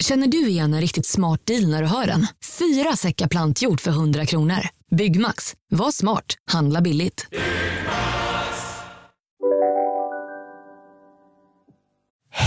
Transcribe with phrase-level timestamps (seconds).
[0.00, 2.26] Känner du igen en riktigt smart deal när du hör den?
[2.58, 4.58] Fyra säckar plantjord för 100 kronor.
[4.96, 5.54] Byggmax.
[5.70, 6.24] Var smart.
[6.50, 7.26] Handla billigt.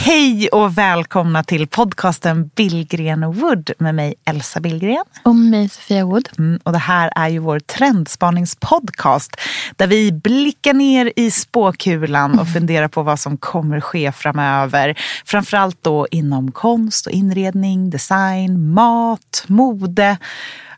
[0.09, 5.03] Hej och välkomna till podcasten Billgren och Wood med mig Elsa Billgren.
[5.23, 6.29] Och mig Sofia Wood.
[6.37, 9.35] Mm, och det här är ju vår trendspaningspodcast
[9.75, 14.99] där vi blickar ner i spåkulan och funderar på vad som kommer ske framöver.
[15.25, 20.17] Framförallt då inom konst och inredning, design, mat, mode.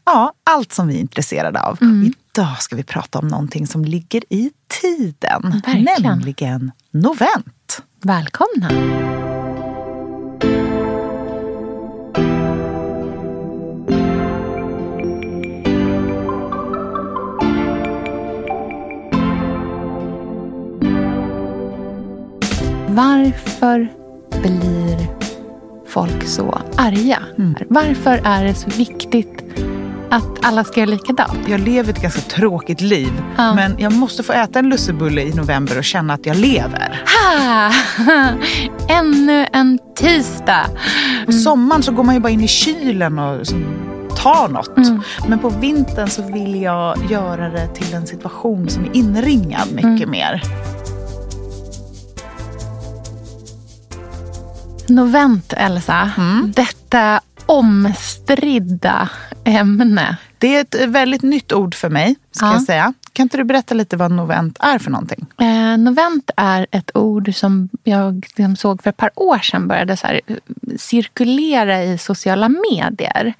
[0.05, 1.77] Ja, allt som vi är intresserade av.
[1.81, 4.51] Idag ska vi prata om någonting som ligger i
[4.81, 6.03] tiden, Verkligen.
[6.03, 7.45] nämligen novent.
[8.03, 8.69] Välkomna.
[22.87, 23.87] Varför
[24.41, 25.07] blir
[25.87, 27.23] folk så arga?
[27.69, 29.40] Varför är det så viktigt
[30.11, 31.39] att alla ska göra likadant?
[31.47, 33.11] Jag lever ett ganska tråkigt liv.
[33.37, 33.53] Ja.
[33.53, 37.03] Men jag måste få äta en lussebulle i november och känna att jag lever.
[37.05, 37.71] Ha!
[38.99, 40.65] Ännu en tisdag.
[41.25, 43.45] På sommaren så går man ju bara in i kylen och
[44.17, 44.77] tar något.
[45.27, 50.09] Men på vintern så vill jag göra det till en situation som är inringad mycket
[50.09, 50.41] mer.
[54.87, 56.11] Novent, Elsa.
[56.55, 57.21] Detta
[57.51, 59.09] omstridda
[59.43, 60.17] ämne.
[60.37, 62.53] Det är ett väldigt nytt ord för mig, ska Ja.
[62.53, 62.93] jag säga.
[63.13, 65.25] Kan inte du berätta lite vad novent är för någonting?
[65.41, 69.97] Eh, novent är ett ord som jag liksom såg för ett par år sedan började
[69.97, 70.35] så här, eh,
[70.77, 73.33] cirkulera i sociala medier.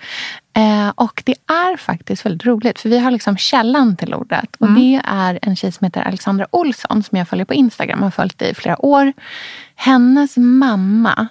[0.54, 4.56] Eh, och det är faktiskt väldigt roligt för vi har liksom källan till ordet.
[4.60, 8.00] Och det är en tjej som heter Alexandra Olsson som jag följer på Instagram.
[8.00, 9.14] Jag har följt i flera år.
[9.76, 11.28] Hennes mamma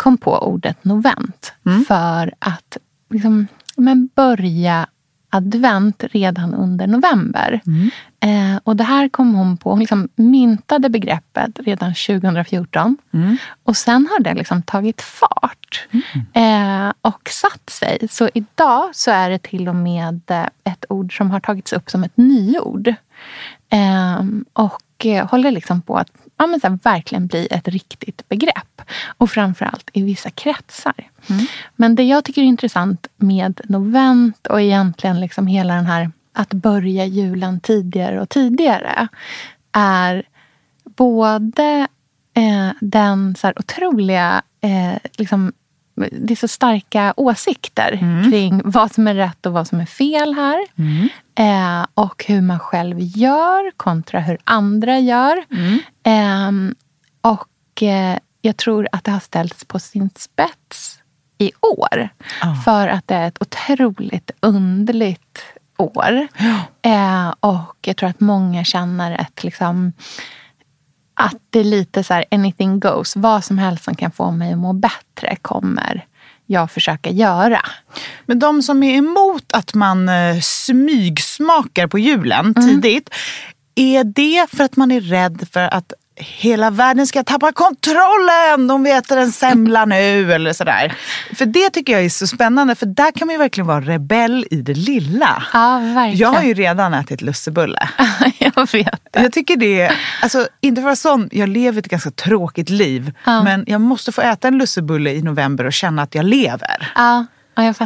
[0.00, 1.52] kom på ordet novent
[1.88, 2.76] för att
[3.10, 3.46] liksom,
[3.76, 4.86] men börja
[5.30, 7.60] advent redan under november.
[8.20, 9.70] Eh, och det här kom hon på.
[9.70, 12.96] Hon liksom myntade begreppet redan 2014.
[13.64, 15.88] Och sen har det liksom tagit fart
[16.34, 18.08] eh, och satt sig.
[18.10, 21.90] Så idag så är det till och med eh, ett ord som har tagits upp
[21.90, 22.88] som ett nyord.
[23.68, 26.10] Eh, och eh, håller liksom på att
[26.40, 28.82] ja, men så här, verkligen bli ett riktigt begrepp.
[29.18, 30.94] Och framförallt i vissa kretsar.
[31.76, 36.52] Men det jag tycker är intressant med novent och egentligen liksom hela den här att
[36.52, 39.08] börja julen tidigare och tidigare
[39.72, 40.22] är
[40.84, 41.88] både
[42.34, 45.52] eh, den så här otroliga eh, liksom,
[46.12, 47.98] det är så starka åsikter
[48.30, 50.58] kring vad som är rätt och vad som är fel här.
[51.38, 55.44] Eh, och hur man själv gör kontra hur andra gör.
[56.02, 56.74] Ehm,
[57.20, 60.98] och eh, jag tror att det har ställts på sin spets
[61.38, 62.08] i år.
[62.64, 65.42] För att det är ett otroligt underligt
[65.76, 66.28] år.
[66.82, 69.92] Eh, och jag tror att många känner ett liksom
[71.20, 73.16] att det är lite så här anything goes.
[73.16, 76.04] Vad som helst som kan få mig att må bättre kommer
[76.46, 77.60] jag försöka göra.
[78.26, 83.10] Men de som är emot att man eh, smygsmakar på julen tidigt,
[83.74, 88.82] är det för att man är rädd för att hela världen ska tappa kontrollen om
[88.82, 90.94] vi äter en semla nu eller sådär.
[91.34, 94.46] För det tycker jag är så spännande för där kan man ju verkligen vara rebell
[94.50, 95.42] i det lilla.
[95.52, 96.16] Ja, verkligen.
[96.16, 97.88] Jag har ju redan ätit lussebulle.
[98.38, 99.22] jag vet det.
[99.22, 99.92] Jag tycker det
[100.22, 103.12] alltså inte för att vara sån, jag lever ett ganska tråkigt liv.
[103.24, 103.42] Ja.
[103.42, 106.92] Men jag måste få äta en lussebulle i november och känna att jag lever.
[106.94, 107.26] Ja,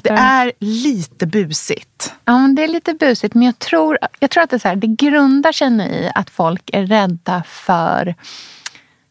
[0.09, 0.15] ja.
[0.15, 2.15] Det är lite busigt.
[2.25, 4.69] Ja, men det är lite busigt, men jag tror, jag tror att det, är så
[4.69, 8.15] här, det grundar sig i att folk är rädda för...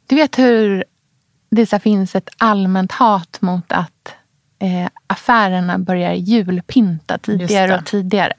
[0.07, 0.83] Du vet hur
[1.49, 4.13] det så här, finns ett allmänt hat mot att
[4.59, 8.33] eh, affärerna börjar julpynta tidigare och tidigare.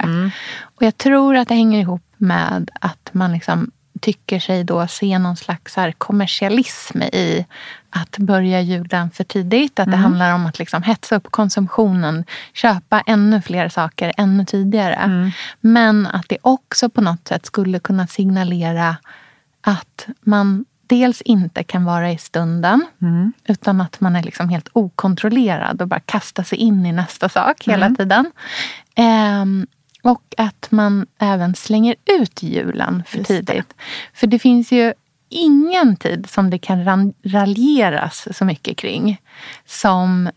[0.60, 3.70] Och jag tror att det hänger ihop med att man liksom
[4.04, 7.46] tycker sig då se någon slags här kommersialism i
[7.90, 9.80] att börja julen för tidigt.
[9.80, 15.30] Att det handlar om att liksom hetsa upp konsumtionen, köpa ännu fler saker ännu tidigare.
[15.60, 18.96] Men att det också på något sätt skulle kunna signalera
[19.60, 22.86] att man dels inte kan vara i stunden.
[23.48, 27.64] Utan att man är liksom helt okontrollerad och bara kastar sig in i nästa sak
[27.66, 28.32] hela tiden.
[28.94, 29.66] Ehm,
[30.04, 33.34] och att man även slänger ut julen för Just det.
[33.34, 33.74] tidigt.
[34.14, 34.92] För det finns ju
[35.28, 39.20] ingen tid som det kan raljeras så mycket kring
[39.66, 40.30] som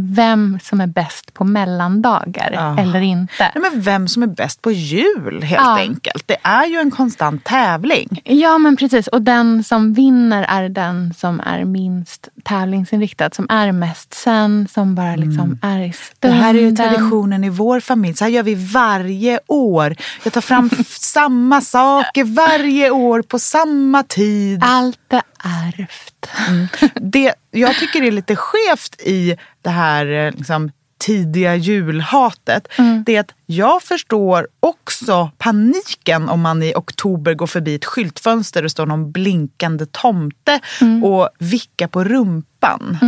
[0.00, 2.78] vem som är bäst på mellandagar Ja.
[2.80, 3.50] eller inte.
[3.54, 5.78] Nej, men vem som är bäst på jul helt Ja.
[5.78, 6.22] enkelt.
[6.26, 8.20] Det är ju en konstant tävling.
[8.24, 9.06] Ja, men precis.
[9.08, 13.30] Och den som vinner är den som är minst tävlingsinriktad.
[13.32, 16.40] Som är mest sen, som bara liksom är i Det stunden.
[16.42, 18.16] här är ju traditionen i vår familj.
[18.16, 19.96] Så här gör vi varje år.
[20.24, 24.60] Jag tar fram samma saker varje år på samma tid.
[24.64, 26.26] Allt är ärvt.
[26.48, 26.68] Mm.
[26.94, 32.68] Det jag tycker det är lite skevt i det här eh, liksom, tidiga julhatet.
[33.06, 38.60] Det är att jag förstår också paniken om man i oktober går förbi ett skyltfönster
[38.60, 40.60] och det står någon blinkande tomte
[41.04, 42.98] och vickar på rumpan.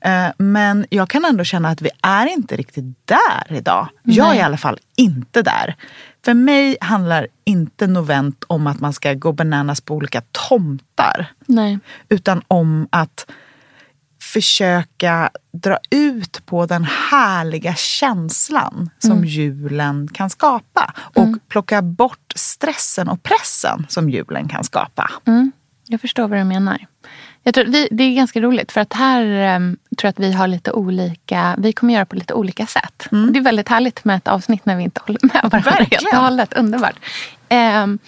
[0.00, 3.88] Eh, Men jag kan ändå känna att vi är inte riktigt där idag.
[4.02, 4.38] Jag är Nej.
[4.38, 5.76] i alla fall inte där.
[6.24, 11.78] För mig handlar inte novent om att man ska gå bananas på olika tomtar Nej.
[12.08, 13.26] utan om att
[14.22, 23.08] försöka dra ut på den härliga känslan som julen kan skapa och plocka bort stressen
[23.08, 25.10] och pressen som julen kan skapa.
[25.26, 25.52] Mm,
[25.86, 26.86] jag förstår vad du menar.
[27.42, 30.32] Jag tror, vi, det är ganska roligt för att här em, tror jag att vi
[30.32, 33.08] har lite olika, vi kommer göra på lite olika sätt.
[33.10, 36.12] Och det är väldigt härligt med ett avsnitt när vi inte håller med varandra helt
[36.12, 36.52] och hållet.
[36.52, 36.96] Underbart.
[37.48, 37.98] Em,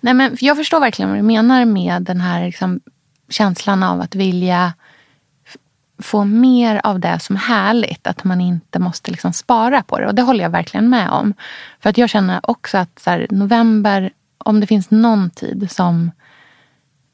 [0.00, 2.80] nej men, jag förstår verkligen vad du menar med den här liksom,
[3.28, 4.72] känslan av att vilja
[5.98, 8.06] få mer av det som är härligt.
[8.06, 10.06] Att man inte måste liksom spara på det.
[10.06, 11.34] Och det håller jag verkligen med om.
[11.80, 16.10] För att jag känner också att så här, november, om det finns någon tid som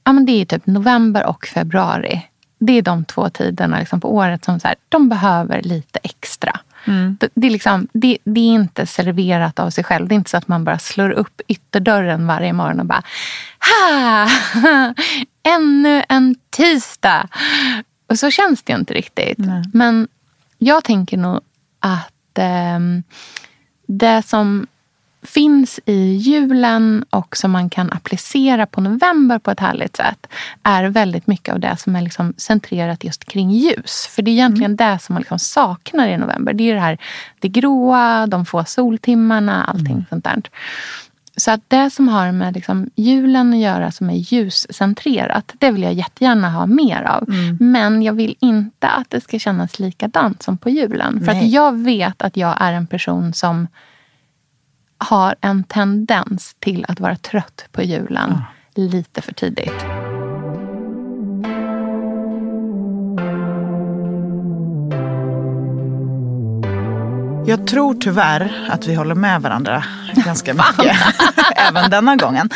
[0.05, 2.27] ja, men det är typ november och februari.
[2.59, 6.61] Det är de två tiderna liksom på året som så här, de behöver lite extra.
[7.21, 10.09] Det, det, är liksom, det, det är inte serverat av sig själv.
[10.09, 13.03] Det är inte så att man bara slår upp ytterdörren varje morgon och bara
[13.61, 14.29] ha!
[15.43, 17.29] Ännu en tisdag!
[18.11, 19.39] Och så känns det ju inte riktigt.
[19.73, 20.09] Men
[20.59, 21.41] jag tänker nog
[21.81, 23.03] att ehm,
[23.87, 24.67] det som
[25.23, 30.27] finns i julen och som man kan applicera på november på ett härligt sätt
[30.63, 34.07] är väldigt mycket av det som är liksom centrerat just kring ljus.
[34.11, 36.53] För det är egentligen det som man liksom saknar i november.
[36.53, 36.99] Det är det här
[37.39, 40.43] det gråa, de få soltimmarna, allting sånt där.
[41.41, 45.83] Så att det som har med liksom julen att göra som är ljuscentrerat, det vill
[45.83, 47.25] jag jättegärna ha mer av.
[47.61, 51.25] Men jag vill inte att det ska kännas likadant som på julen.
[51.25, 51.55] För att Nej.
[51.55, 53.67] jag vet att jag är en person som
[54.99, 58.43] har en tendens till att vara trött på julen
[58.75, 60.00] lite för tidigt.
[67.47, 69.85] Jag tror tyvärr att vi håller med varandra
[70.25, 70.97] ganska mycket.
[71.57, 72.49] Även denna gången.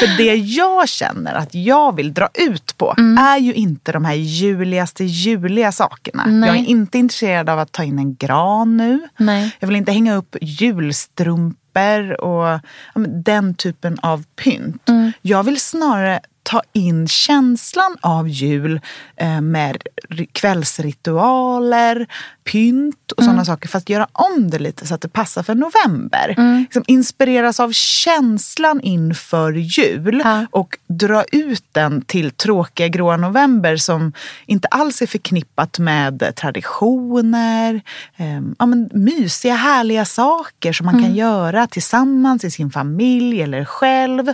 [0.00, 4.14] För det jag känner att jag vill dra ut på är ju inte de här
[4.14, 6.24] juligaste juliga sakerna.
[6.26, 6.48] Nej.
[6.48, 9.08] Jag är inte intresserad av att ta in en gran nu.
[9.16, 9.56] Nej.
[9.58, 12.60] Jag vill inte hänga upp julstrumpor och
[12.94, 14.90] ja, den typen av pynt.
[15.22, 18.80] Jag vill snarare ta in känslan av jul
[19.16, 22.06] eh, med ri- kvällsritualer,
[22.44, 23.68] pynt och sådana saker.
[23.68, 26.34] Fast göra om det lite så att det passar för november.
[26.60, 30.46] Liksom inspireras av känslan inför jul Ja.
[30.50, 34.12] och dra ut den till tråkiga gråa november som
[34.46, 37.80] inte alls är förknippat med traditioner,
[38.16, 43.64] eh, ja, men mysiga härliga saker som man kan göra tillsammans i sin familj eller
[43.64, 44.32] själv.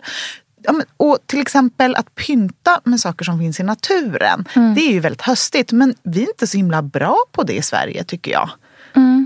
[0.65, 4.45] Ja, men, och till exempel att pynta med saker som finns i naturen.
[4.75, 7.63] Det är ju väldigt höstigt men vi är inte så himla bra på det i
[7.63, 8.51] Sverige tycker jag.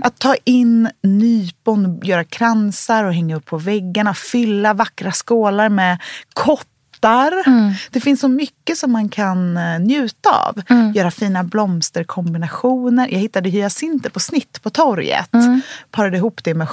[0.03, 4.13] Att ta in nypon, göra kransar och hänga upp på väggarna.
[4.13, 5.97] Fylla vackra skålar med
[6.33, 7.31] kottar.
[7.91, 10.61] Det finns så mycket som man kan eh, njuta av.
[10.95, 13.07] Göra fina blomsterkombinationer.
[13.11, 15.29] Jag hittade hyacinter på snitt på torget.
[15.91, 16.67] Parade ihop det med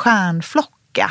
[0.96, 1.10] stjärnflocka.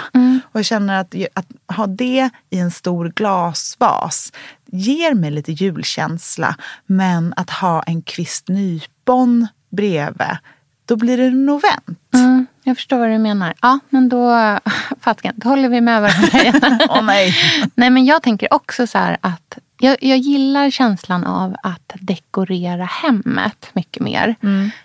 [0.51, 4.31] Och jag känner att, att ha det i en stor glasvas
[4.65, 6.55] ger mig lite julkänsla.
[6.85, 10.37] Men att ha en kvist nypon bredvid,
[10.85, 12.13] då blir det novent.
[12.13, 13.53] Mm, jag förstår vad du menar.
[13.61, 14.31] Ja, men då,
[15.01, 16.79] fasiken, då håller vi med varandra.
[16.89, 17.35] Åh nej.
[17.75, 22.85] Nej, men jag tänker också så här att jag, jag gillar känslan av att dekorera
[22.85, 24.35] hemmet mycket mer.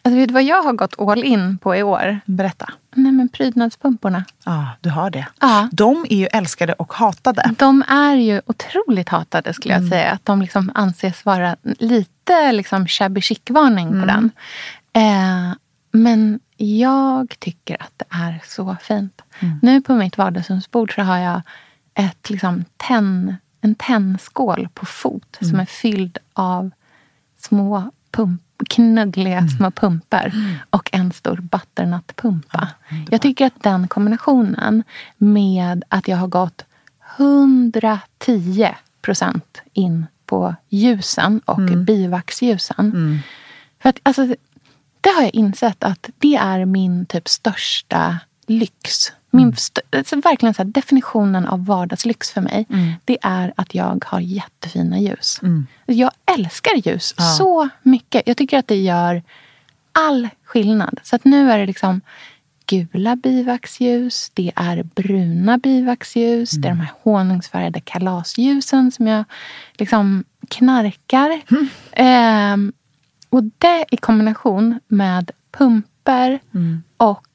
[0.02, 2.20] Alltså, vet du vad jag har gått all in på i år?
[2.24, 2.72] Berätta.
[2.94, 4.24] Nej, men prydnadspumporna.
[4.44, 5.26] Ja, du har det.
[5.40, 5.68] Ja.
[5.72, 7.54] De är ju älskade och hatade.
[7.58, 10.10] De är ju otroligt hatade skulle jag säga.
[10.10, 14.30] Att de liksom anses vara lite liksom shabby chic-varning på den.
[14.92, 15.54] Eh,
[15.92, 19.22] men jag tycker att det är så fint.
[19.62, 21.42] Nu på mitt vardagsrumsbord så har jag
[21.94, 26.70] ett liksom tenn, en tännskål på fot som är fylld av
[27.38, 30.32] små pump, knuggliga små pumpor
[30.70, 32.68] och en stor butternut-pumpa.
[33.10, 34.82] jag tycker att den kombinationen
[35.18, 36.64] med att jag har gått
[37.18, 43.20] 110 procent in på ljusen och bivaxljusen.
[43.82, 44.26] För att, alltså,
[45.00, 49.12] det har jag insett att det är min typ största lyx.
[49.30, 49.54] Min
[49.96, 52.66] alltså verkligen så här, definitionen av vardagslyx för mig.
[53.04, 55.40] Det är att jag har jättefina ljus.
[55.86, 58.22] Jag älskar ljus så mycket.
[58.26, 59.22] Jag tycker att det gör
[59.92, 61.00] all skillnad.
[61.02, 62.00] Så att nu är det liksom
[62.66, 69.24] gula bivaxljus, det är bruna bivaxljus, det är de här honungsfärgade kalasljusen som jag
[69.72, 71.40] liksom knarkar.
[71.92, 72.72] Ehm,
[73.30, 76.40] och det i kombination med pumper
[76.96, 77.26] och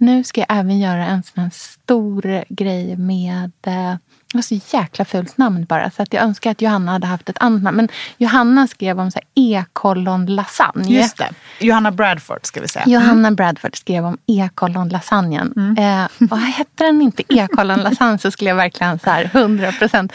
[0.00, 3.94] nu ska jag även göra en sån här stor grej med eh,
[4.32, 5.90] det var så jäkla fult namn bara.
[5.90, 7.76] Så att jag önskar att Johanna hade haft ett annat namn.
[7.76, 7.88] Men
[8.18, 10.88] Johanna skrev om så här e-kollon lasagne.
[10.88, 11.30] Just det.
[11.58, 12.84] Johanna Bradford ska vi säga.
[12.88, 15.52] Johanna Bradford skrev om e-kollon lasagnen.
[15.56, 16.02] Mm.
[16.02, 20.12] Eh, och hette den inte e-kollon lasagne så skulle jag verkligen så här 100 procent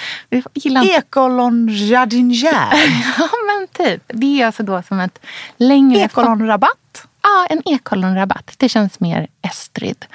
[0.53, 2.73] gilla inte Ekolon jardinière.
[3.17, 4.03] Ja, men typ.
[4.07, 5.19] Det är alltså då som ett
[5.57, 5.99] längre...
[5.99, 7.07] Ekolonrabatt.
[7.25, 8.53] Ja, en ekollonrabatt.
[8.57, 10.05] Det känns mer estrid.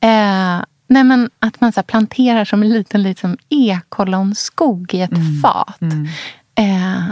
[0.00, 5.80] Eh, nej, men att man så planterar som en liten liksom ekollonskog i ett fat.
[6.54, 7.02] Eh,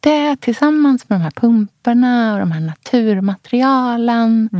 [0.00, 4.50] det tillsammans med de här pumporna och de här naturmaterialen.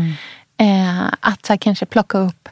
[0.57, 2.49] Eh, att så kanske plocka upp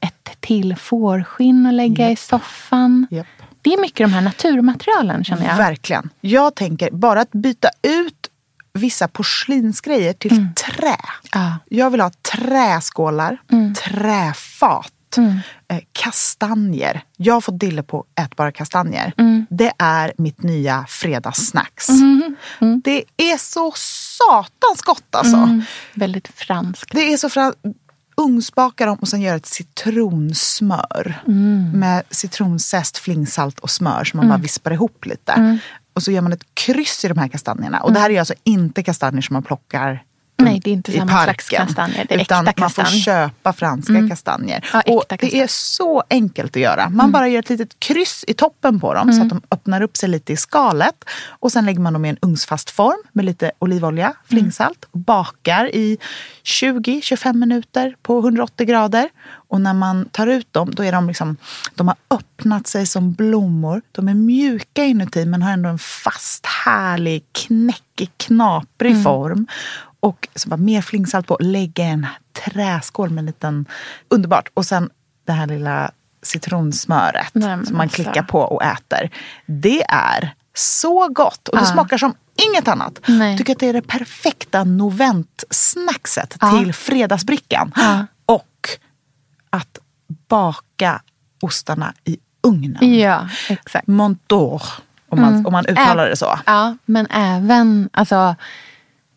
[0.00, 3.06] ett till fårskinn och lägga i soffan.
[3.10, 3.26] Japp.
[3.62, 5.56] Det är mycket de här naturmaterialen känner jag.
[5.56, 6.10] Verkligen.
[6.20, 8.17] Jag tänker bara att byta ut
[8.78, 10.96] vissa porslinsgrejer till trä.
[11.32, 11.58] Ja.
[11.68, 13.38] Jag vill ha träskålar,
[13.84, 14.92] träfat,
[15.68, 17.02] eh, kastanjer.
[17.16, 19.12] Jag har fått dille på ätbara kastanjer.
[19.50, 21.88] Det är mitt nya fredagssnacks.
[22.84, 25.62] Det är så satans gott alltså.
[25.94, 26.90] Väldigt franskt.
[26.92, 27.52] Det är så fram...
[28.16, 31.22] Ugnsbaka dem och sen göra ett citronsmör.
[31.74, 35.58] Med citronzest, flingsalt och smör som man bara vispar ihop lite.
[35.98, 37.80] Och så gör man ett kryss i de här kastanjerna.
[37.80, 40.04] Och det här är alltså inte kastanjer som man plockar
[40.42, 41.66] Nej, det är inte samma slags parken.
[41.66, 42.06] kastanjer.
[42.08, 44.68] Det är utan äkta man får köpa franska kastanjer.
[44.72, 46.88] Ja, och det är så enkelt att göra.
[46.88, 49.96] Man bara gör ett litet kryss i toppen på dem så att de öppnar upp
[49.96, 51.04] sig lite i skalet.
[51.28, 55.74] Och sen lägger man dem i en ugnsfast form med lite olivolja, flingsalt och bakar
[55.74, 55.98] i
[56.44, 59.08] 20-25 minuter på 180 grader.
[59.30, 61.36] Och när man tar ut dem, då är de liksom,
[61.74, 63.82] de har öppnat sig som blommor.
[63.92, 69.46] De är mjuka inuti men har ändå en fast, härlig, knäckig, knaprig form.
[70.00, 72.06] Och så bara mer flingsalt på, lägga en
[72.44, 73.66] träskål med en liten...
[74.08, 74.48] Underbart!
[74.54, 74.90] Och sen
[75.26, 75.90] det här lilla
[76.22, 78.02] citronsmöret Nej, som man alltså.
[78.02, 79.10] klickar på och äter.
[79.46, 81.48] Det är så gott!
[81.48, 82.14] Och det smakar som
[82.50, 83.00] inget annat.
[83.06, 83.38] Nej.
[83.38, 86.58] Tycker att det är det perfekta novent-snackset Ja.
[86.58, 87.72] till fredagsbrickan.
[87.76, 88.06] Ja.
[88.26, 88.68] Och
[89.50, 89.78] att
[90.28, 91.02] baka
[91.42, 92.98] ostarna i ugnen.
[92.98, 93.86] Ja, exakt.
[93.86, 94.62] Montour,
[95.08, 96.38] om man, om man uttalar det så.
[96.46, 98.36] Ja, men även alltså,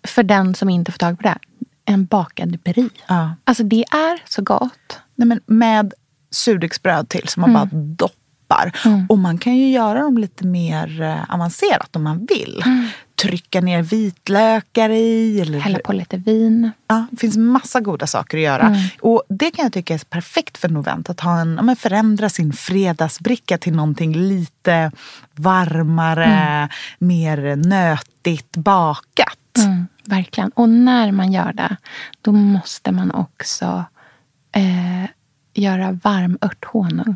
[0.08, 1.38] för den som inte får tag på det,
[1.86, 2.90] en bakad brie.
[3.08, 3.34] Ja.
[3.44, 5.00] Alltså det är så gott.
[5.16, 5.94] Nej, men med
[6.32, 7.70] surdegsbröd till som man Mm.
[7.70, 8.72] bara doppar.
[9.10, 12.64] Och man kan ju göra dem lite mer eh, avancerat om man vill.
[13.22, 15.40] Trycka ner vitlökar i.
[15.42, 15.62] Eller, Mm.
[15.62, 16.72] Hälla på lite vin.
[16.88, 18.68] Ja, det finns massa goda saker att göra.
[18.68, 18.80] Mm.
[19.02, 21.10] Och det kan jag tycka är perfekt för novent.
[21.10, 24.92] Att ha en, ja, men förändra sin fredagsbricka till någonting lite
[25.36, 26.70] varmare, Mm.
[27.00, 29.38] mer nötigt bakat.
[29.58, 30.50] Mm, verkligen.
[30.50, 31.78] Och när man gör det,
[32.22, 33.86] då måste man också
[34.52, 35.10] eh,
[35.54, 37.16] göra varm örthonung.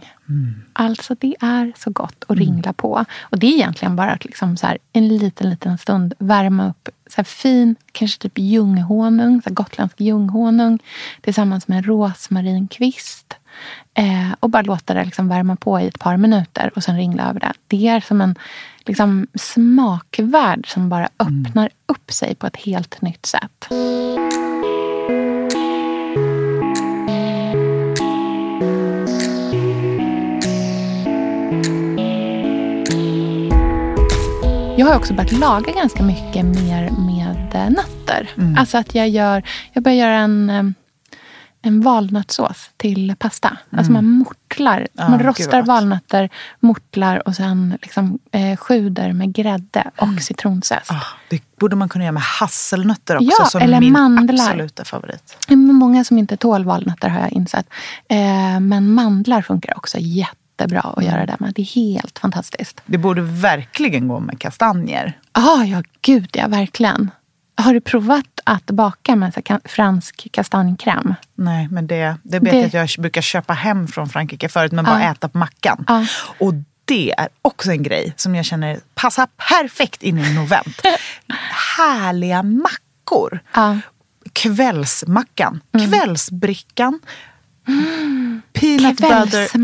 [0.73, 3.05] Alltså det är så gott att ringla på.
[3.21, 6.89] Och det är egentligen bara att liksom så här, en liten, liten stund värma upp
[7.07, 10.79] så här fin, kanske typ ljunghonung, så gotländsk ljunghonung
[11.21, 13.33] tillsammans med en rosmarinkvist.
[13.93, 17.29] Eh, och bara låta det liksom värma på i ett par minuter och sen ringla
[17.29, 17.53] över det.
[17.67, 18.35] Det är som en
[18.85, 23.67] liksom, smakvärld som bara öppnar upp sig på ett helt nytt sätt.
[34.77, 38.29] jag har också börjat laga ganska mycket mer med nötter.
[38.37, 38.57] Mm.
[38.57, 40.63] Alltså att jag gör, jag börjar göra en, eh,
[41.61, 43.57] en valnötssås till pasta.
[43.69, 44.03] Alltså man
[44.55, 44.87] mortlar, Mm.
[44.93, 50.91] Ja, man rostar valnötter, mortlar och sen liksom, eh, sjuder med grädde och citronzest.
[50.91, 54.45] Ah, det borde man kunna göra med hasselnötter också, Ja, som eller min mandlar.
[54.45, 55.37] absoluta favorit.
[55.47, 57.67] Men Många som inte tål valnötter har jag insett.
[58.09, 61.11] Eh, men mandlar funkar också jättebra att Mm.
[61.13, 61.53] göra det med.
[61.55, 62.81] Det är helt fantastiskt.
[62.85, 65.19] Det borde verkligen gå med kastanjer.
[65.31, 67.11] Ah, ja, gud ja, verkligen.
[67.57, 71.13] Har du provat att baka med så fransk kastanjekräm?
[71.35, 74.71] Nej, men det, det vet Det- jag att jag brukar köpa hem från Frankrike förut,
[74.71, 75.11] men bara Ja.
[75.11, 75.85] äta på mackan.
[75.87, 76.05] Ja.
[76.39, 76.53] Och
[76.85, 80.81] det är också en grej som jag känner passar perfekt in i novent.
[81.77, 83.39] Härliga mackor.
[83.53, 83.79] Ja.
[84.33, 85.91] Kvällsmackan, Mm.
[85.91, 86.99] kvällsbrickan,
[88.53, 89.57] peanut butter.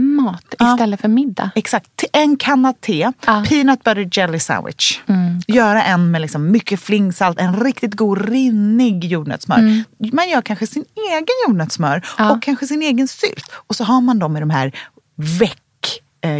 [0.63, 0.73] Ja.
[0.73, 1.49] istället för middag.
[1.55, 3.45] Exakt, en kanna te, Ja.
[3.49, 4.99] peanut butter jelly sandwich.
[5.07, 5.39] Mm.
[5.47, 9.83] Göra en med liksom mycket flingsalt, en riktigt god rinnig jordnötssmör.
[10.15, 12.03] Man gör kanske sin egen jordnötssmör Mm.
[12.17, 12.31] Ja.
[12.31, 13.51] och kanske sin egen sylt.
[13.67, 14.71] Och så har man dem i de här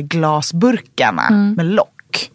[0.02, 1.54] väckglasburkarna Mm.
[1.54, 2.32] med lock.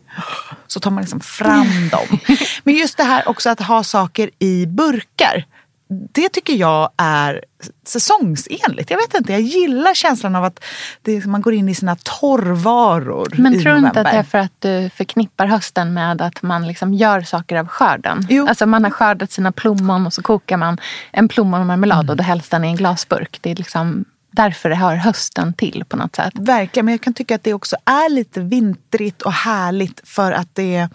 [0.66, 2.18] Så tar man liksom fram dem.
[2.64, 5.44] Men just det här också att ha saker i burkar.
[5.88, 7.44] Det tycker jag är
[7.86, 8.90] säsongsenligt.
[8.90, 10.64] Jag vet inte, jag gillar känslan av att
[11.02, 14.22] det, man går in i sina torrvaror Men i tror du inte att det är
[14.22, 18.26] för att du förknippar hösten med att man liksom gör saker av skörden?
[18.28, 18.46] Jo.
[18.46, 20.78] Alltså man har skördat sina plommon och så kokar man
[21.10, 22.10] en plommonmarmelad Mm.
[22.10, 23.38] och då hälls den i en glasburk.
[23.40, 26.32] Det är liksom därför det hör hösten till på något sätt.
[26.34, 30.48] Verkligen, men jag kan tycka att det också är lite vintrigt och härligt för att
[30.54, 30.88] det är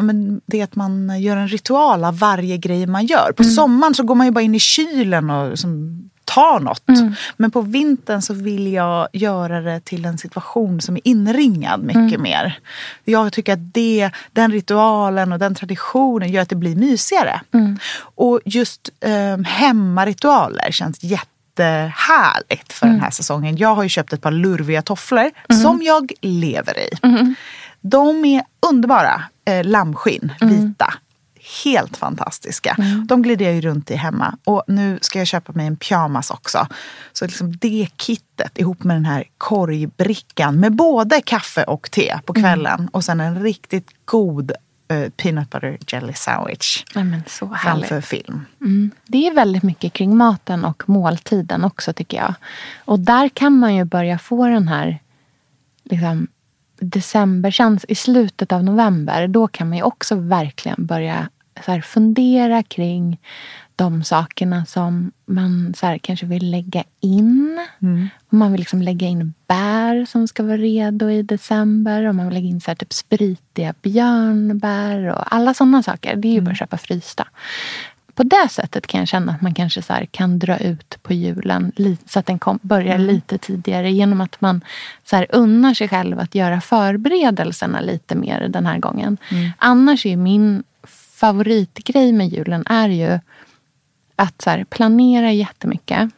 [0.00, 3.32] men det är att man gör en ritual av varje grej man gör.
[3.36, 6.82] På sommaren så går man ju bara in i kylen och liksom tar något.
[7.36, 12.20] Men på vintern så vill jag göra det till en situation som är inringad mycket
[12.20, 12.58] mer.
[13.04, 17.40] Jag tycker att det, den ritualen och den traditionen gör att det blir mysigare.
[18.14, 23.56] Och just eh, hemmaritualer känns jättehärligt för den här säsongen.
[23.56, 25.30] Jag har ju köpt ett par lurviga tofflor
[25.62, 26.88] som jag lever i.
[27.80, 29.22] De är underbara.
[29.50, 30.94] Eh, lammskinn, vita.
[31.64, 32.76] Helt fantastiska.
[33.08, 34.36] De glider jag ju runt i hemma.
[34.44, 36.66] Och nu ska jag köpa mig en pyjamas också.
[37.12, 42.34] Så liksom det kittet ihop med den här korgbrickan med både kaffe och te på
[42.34, 42.88] kvällen.
[42.92, 44.52] Och sen en riktigt god
[44.88, 47.88] eh, peanut butter jelly sandwich men så härligt.
[47.88, 48.46] framför film.
[48.60, 48.90] Mm.
[49.06, 52.34] Det är väldigt mycket kring maten och måltiden också tycker jag.
[52.84, 54.98] Och där kan man ju börja få den här
[55.84, 56.28] liksom,
[56.80, 57.90] decemberkänslan.
[57.90, 61.28] I slutet av november, då kan man ju också verkligen börja
[61.66, 63.18] så fundera kring
[63.76, 67.66] de sakerna som man så här, kanske vill lägga in.
[68.30, 72.04] Om man vill liksom lägga in bär som ska vara redo i december.
[72.04, 76.16] Om man vill lägga in så här, typ spritiga björnbär och alla sådana saker.
[76.16, 77.28] Det är ju bara att köpa frysta.
[78.20, 81.72] På det sättet kan jag känna att man kanske så kan dra ut på julen
[82.06, 84.64] så att den kom, börjar lite tidigare genom att man
[85.04, 89.18] så här unnar sig själv att göra förberedelserna lite mer den här gången.
[89.58, 90.62] Annars är min
[91.14, 93.18] favoritgrej med julen är ju
[94.16, 96.10] att så här, planera jättemycket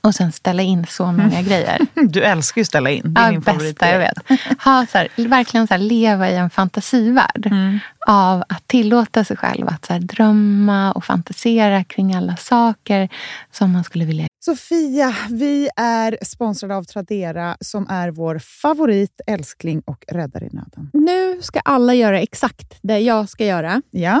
[0.00, 1.86] och sen ställa in så många grejer.
[2.08, 3.14] Du älskar ju att ställa in.
[3.14, 4.18] Det är Ja, min bästa jag vet.
[4.64, 7.46] Ha, så här, verkligen så här, leva i en fantasivärld.
[7.46, 7.78] Mm.
[8.06, 13.08] Av att tillåta sig själv att så här, drömma och fantisera kring alla saker
[13.52, 19.82] som man skulle vilja Sofia, vi är sponsrade av Tradera som är vår favorit, älskling
[19.84, 20.90] och räddare i nöden.
[20.92, 23.82] Nu ska alla göra exakt det jag ska göra.
[23.90, 24.20] Ja,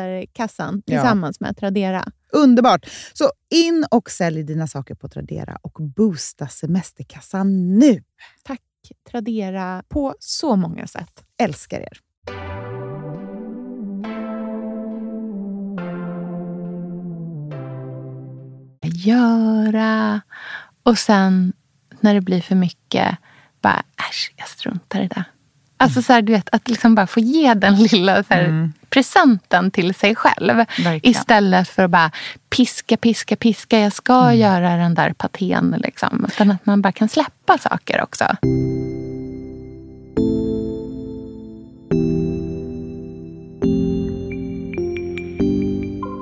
[0.00, 0.96] semesterkassan Ja.
[1.00, 2.04] tillsammans med Tradera.
[2.32, 2.86] Underbart!
[3.12, 8.02] Så in och sälj dina saker på Tradera och boosta semesterkassan nu.
[8.42, 8.60] Tack
[9.10, 11.24] Tradera på så många sätt.
[11.38, 12.00] Älskar er.
[18.82, 20.20] göra.
[20.82, 21.52] Och sen
[22.00, 23.16] när det blir för mycket,
[23.62, 25.24] bara äsch, jag struntar i det.
[25.80, 29.70] Alltså så här, du vet, att liksom bara få ge den lilla så här, presenten
[29.70, 30.56] till sig själv.
[30.56, 31.00] Verkligen.
[31.02, 32.10] Istället för att bara
[32.50, 33.78] piska, piska, piska.
[33.78, 35.74] Jag ska göra den där patén.
[35.78, 36.24] Liksom.
[36.28, 38.24] Utan att man bara kan släppa saker också.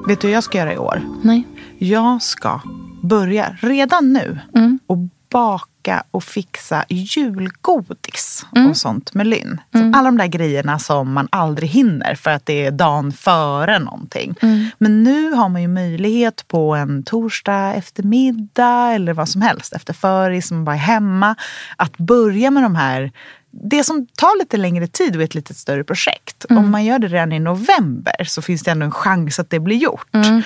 [0.08, 1.02] Vet du vad jag ska göra i år?
[1.22, 1.42] Nej.
[1.78, 2.60] Jag ska
[3.02, 4.78] börja redan nu Mm.
[4.86, 4.98] och
[5.30, 5.67] baka
[6.10, 8.70] och fixa julgodis Mm.
[8.70, 9.60] och sånt med Lynn.
[9.72, 13.78] Som Alla de där grejerna som man aldrig hinner för att det är dagen före
[13.78, 14.34] någonting.
[14.42, 14.66] Mm.
[14.78, 19.92] Men nu har man ju möjlighet på en torsdag eftermiddag eller vad som helst efter
[19.92, 21.34] föris, som bara är hemma,
[21.76, 23.12] att börja med de här
[23.50, 26.46] det som tar lite längre tid och är ett lite större projekt.
[26.50, 26.64] Mm.
[26.64, 29.60] Om man gör det redan i november så finns det ändå en chans att det
[29.60, 30.14] blir gjort.
[30.14, 30.42] Mm.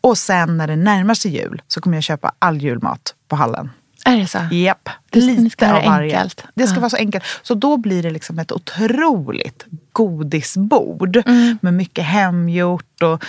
[0.00, 3.70] Och sen när det närmar sig jul så kommer jag köpa all julmat på hallen.
[4.04, 4.38] Är det så?
[4.50, 6.16] Japp, ska- det ska lite av varje.
[6.16, 6.44] enkelt.
[6.54, 6.80] Det ska Ja.
[6.80, 7.24] vara så enkelt.
[7.42, 11.58] Så då blir det liksom ett otroligt godisbord Mm.
[11.62, 13.24] med mycket hemgjort och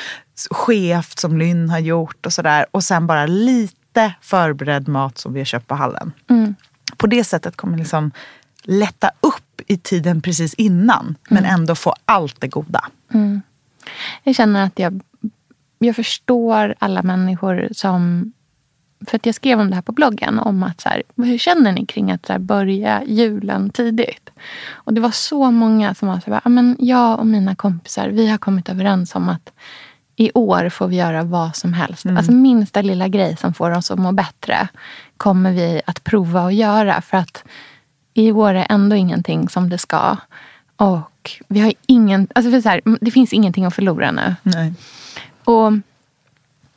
[0.52, 2.66] skevt som Lynn har gjort och sådär.
[2.72, 6.12] Och sen bara lite förberedd mat som vi har köpt på hallen.
[6.30, 6.56] Mm.
[6.98, 8.12] På det sättet kommer liksom
[8.64, 11.54] lätta upp i tiden precis innan men Mm.
[11.54, 12.86] ändå få allt det goda.
[14.24, 15.02] Jag känner att jag,
[15.80, 18.34] jag förstår alla människor som...
[19.08, 20.40] För att jag skrev om det här på bloggen.
[20.40, 24.30] Om att så här, hur känner ni kring att så här, börja julen tidigt?
[24.72, 28.10] Och det var så många som var så här, "Ja, men jag och mina kompisar
[28.10, 29.52] vi har kommit överens om att
[30.16, 32.06] i år får vi göra vad som helst.
[32.06, 34.68] Alltså minsta lilla grej som får oss att må bättre
[35.18, 37.02] kommer vi att prova att göra.
[37.02, 37.44] För att
[38.14, 40.18] i år är ändå ingenting som det ska.
[40.76, 44.36] Och vi har ingen, alltså för så här, det finns ingenting att förlora nu.
[44.44, 44.74] Nej.
[45.44, 45.74] Och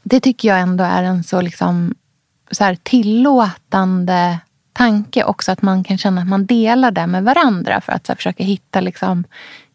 [0.02, 1.94] det tycker jag ändå är en så liksom
[2.50, 4.38] så här tillåtande
[4.72, 5.52] tanke också.
[5.52, 8.44] Att man kan känna att man delar det med varandra för att så här, försöka
[8.44, 9.24] hitta liksom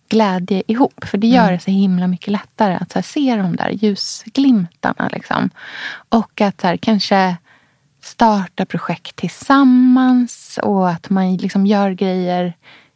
[0.09, 1.05] glädje ihop.
[1.05, 5.09] För det gör det så himla mycket lättare att så här, se de där ljusglimtarna.
[5.11, 5.49] Liksom.
[6.09, 7.37] Och att så här, kanske
[8.01, 12.53] starta projekt tillsammans och att man liksom gör grejer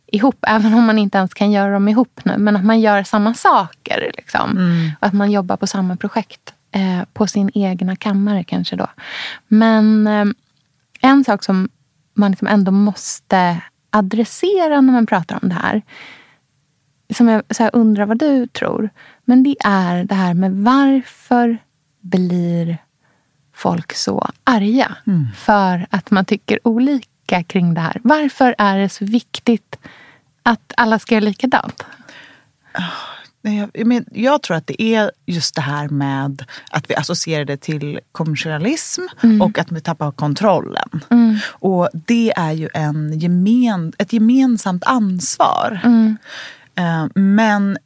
[0.08, 0.38] ihop.
[0.48, 2.38] Även om man inte ens kan göra dem ihop nu.
[2.38, 4.12] Men att man gör samma saker.
[4.18, 4.58] Liksom.
[5.00, 6.55] Och att man jobbar på samma projekt.
[6.76, 8.88] Eh, på sin egna kammare kanske då.
[9.48, 10.26] Men eh,
[11.02, 11.70] en sak som
[12.14, 15.82] man liksom ändå måste adressera när man pratar om det här.
[17.14, 18.90] Som jag så här, undrar vad du tror.
[19.26, 21.58] Men det är det här med varför
[22.02, 22.78] blir
[23.54, 24.96] folk så arga
[25.36, 28.02] för att man tycker olika kring det här.
[28.04, 29.80] Varför är det så viktigt
[30.44, 31.86] att alla ska göra likadant?
[33.46, 37.46] Nej, Jag, men jag tror att det är just det här med att vi associerar
[37.46, 39.02] det till kommersialism
[39.42, 40.90] och att vi tappar kontrollen.
[41.50, 45.80] Och det är ju en gemen, ett gemensamt ansvar.
[46.76, 47.78] Eh, Men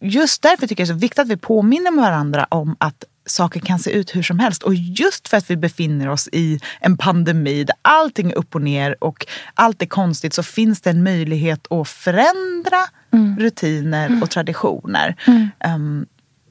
[0.00, 3.60] just därför tycker jag det är så viktigt att vi påminner varandra om att saker
[3.60, 4.62] kan se ut hur som helst.
[4.62, 8.62] Och just för att vi befinner oss i en pandemi där allting är upp och
[8.62, 12.86] ner och allt är konstigt så finns det en möjlighet att förändra
[13.38, 15.16] rutiner och traditioner.
[15.74, 16.06] Um,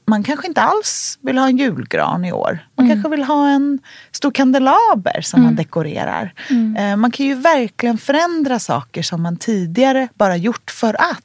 [0.06, 2.58] man kanske inte alls vill ha en julgran i år.
[2.80, 3.78] Man kanske vill ha en
[4.12, 6.32] stor kandelaber som man dekorerar.
[6.78, 11.20] Eh, man kan ju verkligen förändra saker som man tidigare bara gjort för att.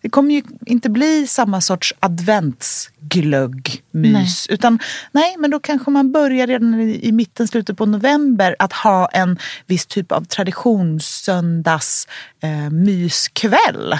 [0.00, 4.46] Det kommer ju inte bli samma sorts adventsglöggmys.
[4.50, 4.78] Utan
[5.12, 9.08] nej, men då kanske man börjar redan i, i mitten, slutet på november att ha
[9.08, 12.08] en viss typ av traditionssöndags
[12.42, 13.94] eh, myskväll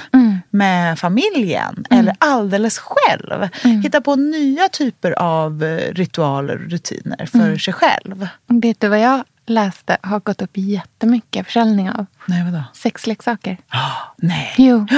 [0.51, 1.85] med familjen.
[1.91, 3.49] Eller alldeles själv.
[3.83, 6.59] Hitta på nya typer av eh, ritualer
[6.90, 8.29] rutiner för sig själv.
[8.46, 12.07] Vet du vad jag läste har gått upp jättemycket försäljning av?
[12.27, 12.64] Nej, vadå?
[12.72, 13.57] Sexleksaker.
[14.16, 14.55] Nej.
[14.57, 14.87] Jo.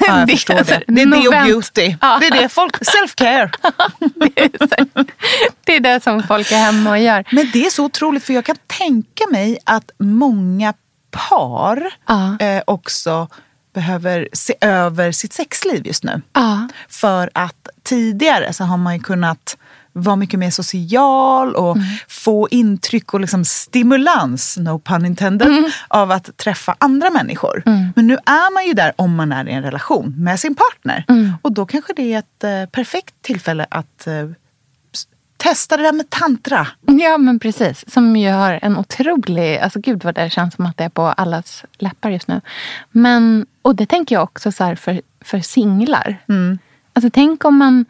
[0.00, 0.82] Ja, jag förstår det.
[0.88, 1.96] Det är det och beauty.
[2.00, 2.18] Ja.
[2.20, 3.50] Det är det folk, self-care.
[5.64, 7.24] Det är det som folk är hemma och gör.
[7.30, 10.74] Men det är så otroligt för jag kan tänka mig att många
[11.10, 12.38] par Ja.
[12.40, 13.28] eh, också
[13.74, 16.22] behöver se över sitt sexliv just nu.
[16.88, 19.56] För att tidigare så har man ju kunnat
[19.92, 21.76] vara mycket mer social och
[22.08, 25.48] få intryck och liksom stimulans, no pun intended,
[25.88, 27.62] av att träffa andra människor.
[27.96, 31.04] Men nu är man ju där om man är i en relation med sin partner.
[31.42, 34.28] Och då kanske det är ett eh, perfekt tillfälle att eh,
[35.36, 36.66] testa det där med tantra.
[36.86, 37.92] Ja, men precis.
[37.92, 39.58] Som ju har en otrolig...
[39.58, 42.40] Alltså gud vad det känns som att det är på allas läppar just nu.
[42.90, 46.16] Men, och det tänker jag också så här för, för singlar.
[46.92, 47.84] Alltså tänk om man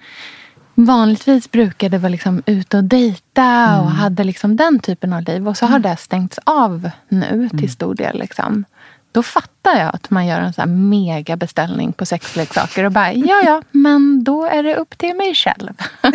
[0.75, 5.49] vanligtvis brukade vara liksom ute och dejta och hade liksom den typen av liv.
[5.49, 8.19] Och så har det stängts av nu till stor del.
[8.19, 8.65] Liksom.
[9.13, 13.13] Då fattar jag att man gör en så här mega beställning på sexleksaker och bara,
[13.13, 15.73] ja ja, men då är det upp till mig själv.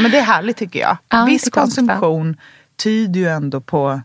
[0.00, 0.96] Men det är härligt tycker jag.
[1.08, 2.36] Ja, Viss konsumtion
[2.76, 4.00] tyder ju ändå på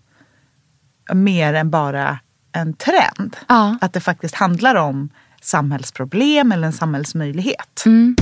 [1.14, 2.20] mer än bara
[2.52, 3.38] en trend.
[3.48, 3.78] Ja.
[3.82, 5.10] Att det faktiskt handlar om
[5.42, 7.84] samhällsproblem eller en samhällsmöjlighet.
[7.86, 8.16] Mm.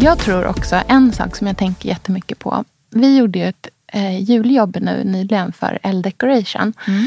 [0.00, 2.64] Jag tror också en sak som jag tänker jättemycket på.
[2.90, 6.72] Vi gjorde ju ett eh, juljobb nu nyligen för L Decoration.
[6.86, 7.06] Mm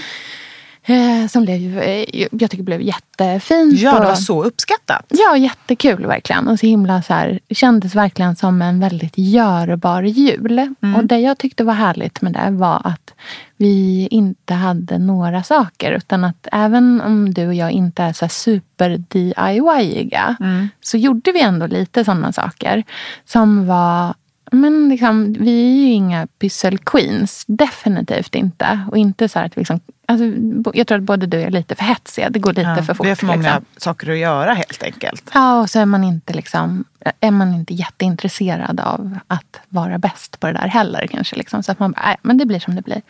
[1.30, 3.80] som blev, eh, jag tycker blev jättefint.
[3.80, 5.06] Ja, det var så uppskattat.
[5.10, 6.48] Ja, jättekul verkligen.
[6.48, 10.76] Och så himla så här, kändes verkligen som en väldigt görbar jul.
[10.98, 13.14] Och det jag tyckte var härligt med det var att
[13.58, 15.92] vi inte hade några saker.
[15.92, 20.38] Utan att även om du och jag inte är så här super DIY-iga
[20.82, 22.84] så gjorde vi ändå lite sådana saker
[23.26, 24.14] som var
[24.52, 27.44] men liksom, vi är ju inga pyssel-queens.
[27.48, 28.80] Definitivt inte.
[28.92, 30.26] Och inte så här att vi liksom, alltså,
[30.74, 32.30] jag tror att både du och jag är lite för hetsiga.
[32.30, 33.06] Det går lite Ja, för fort.
[33.06, 33.66] vi har för många liksom.
[33.78, 35.32] saker att göra helt enkelt.
[35.34, 36.84] Ja, och så är man inte liksom,
[37.20, 41.08] är man inte jätteintresserad av att vara bäst på det där heller.
[41.08, 41.36] kanske.
[41.36, 41.64] Liksom.
[41.64, 43.02] Så att man bara, "Nej, men det blir som det blir.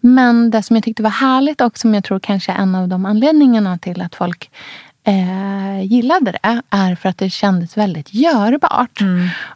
[0.00, 2.88] Men det som jag tyckte var härligt och som jag tror kanske är en av
[2.88, 4.50] de anledningarna till att folk
[5.06, 9.00] eh, gillade det är för att det kändes väldigt görbart.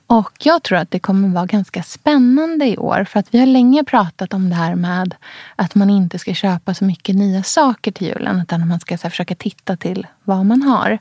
[0.07, 3.05] Och jag tror att det kommer vara ganska spännande i år.
[3.05, 5.15] För att vi har länge pratat om det här med
[5.57, 8.41] att man inte ska köpa så mycket nya saker till julen.
[8.41, 10.99] Utan man ska här, försöka titta till vad man har.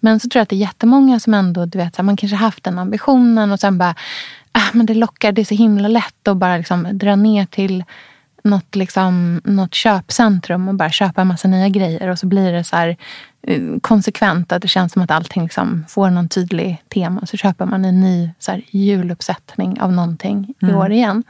[0.00, 2.16] Men så tror jag att det är jättemånga som ändå, du vet, så här, man
[2.16, 3.94] kanske haft den ambitionen och sen bara,
[4.52, 7.84] ah, men det lockar, det är så himla lätt att bara liksom dra ner till
[8.44, 12.08] något, liksom, något köpcentrum och bara köpa en massa nya grejer.
[12.08, 12.96] Och så blir det så här
[13.42, 17.26] eh, konsekvent att det känns som att allting liksom får någon tydlig tema.
[17.26, 21.24] Så köper man en ny så här, juluppsättning av någonting i år igen.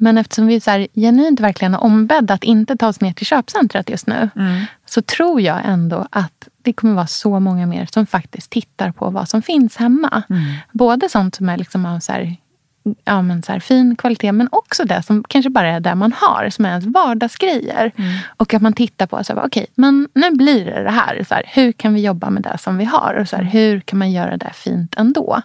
[0.00, 3.26] Men eftersom vi så här, genuint verkligen har ombedd att inte ta oss ner till
[3.26, 4.30] köpcentret just nu.
[4.86, 9.10] Så tror jag ändå att det kommer vara så många mer som faktiskt tittar på
[9.10, 10.22] vad som finns hemma.
[10.72, 12.36] Både sånt som är liksom av så här,
[13.04, 16.12] ja, men så här, fin kvalitet men också det som kanske bara är det man
[16.12, 17.92] har, som är ens vardagsgrejer.
[18.36, 21.24] Och att man tittar på, okej, men nu blir det det här.
[21.28, 21.42] Så här.
[21.46, 23.14] Hur kan vi jobba med det som vi har?
[23.14, 25.42] Och så här, hur kan man göra det fint ändå?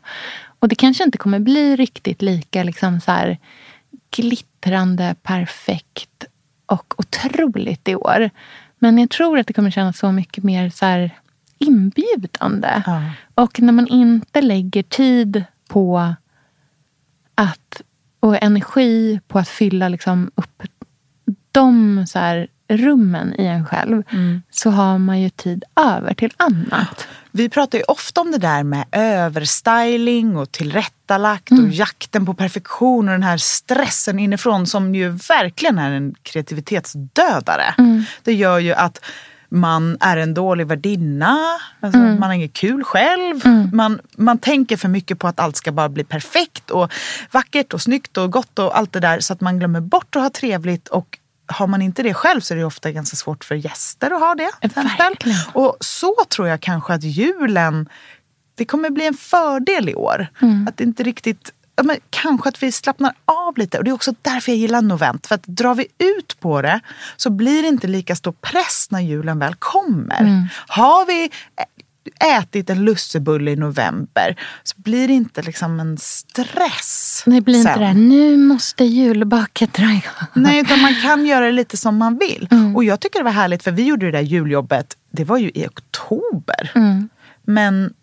[0.59, 3.37] Och det kanske inte kommer bli riktigt lika liksom så här,
[4.15, 6.25] glittrande, perfekt
[6.65, 8.29] och otroligt i år.
[8.79, 11.11] Men jag tror att det kommer kännas så mycket mer så här
[11.57, 12.83] inbjudande.
[12.85, 13.01] Ja.
[13.35, 16.13] Och när man inte lägger tid på
[17.35, 17.81] att,
[18.19, 20.63] och energi på att fylla liksom upp
[21.51, 24.03] de så här rummen i en själv
[24.51, 27.07] så har man ju tid över till annat.
[27.31, 33.07] Vi pratar ju ofta om det där med överstyling och tillrättalagt och jakten på perfektion
[33.07, 37.75] och den här stressen inifrån som ju verkligen är en kreativitetsdödare.
[38.23, 39.05] Det gör ju att
[39.53, 41.37] man är en dålig värdinna,
[41.79, 43.41] alltså man har inget kul själv.
[43.73, 46.91] Man, man tänker för mycket på att allt ska bara bli perfekt och
[47.31, 50.21] vackert och snyggt och gott och allt det där så att man glömmer bort att
[50.21, 53.55] ha trevligt och har man inte det själv så är det ofta ganska svårt för
[53.55, 54.51] gäster att ha det.
[54.61, 55.33] Exempel.
[55.53, 57.89] Och så tror jag kanske att julen,
[58.55, 60.27] det kommer bli en fördel i år.
[60.67, 63.77] Att det inte riktigt, ja, men kanske att vi slappnar av lite.
[63.77, 65.27] Och det är också därför jag gillar novent.
[65.27, 66.79] För att drar vi ut på det
[67.17, 70.49] så blir det inte lika stor press när julen väl kommer.
[70.67, 71.31] Har vi
[72.39, 77.23] ätit en lussebulle i november så blir det inte liksom en stress.
[77.25, 77.79] Det blir inte sen.
[77.79, 80.27] det här, nu måste julbaket dra igång.
[80.33, 82.47] Nej, utan man kan göra det lite som man vill.
[82.75, 85.51] Och jag tycker det var härligt för vi gjorde det där juljobbet, det var ju
[85.53, 86.71] i oktober.
[87.43, 87.93] Men